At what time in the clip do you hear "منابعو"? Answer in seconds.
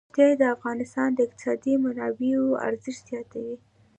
1.83-2.59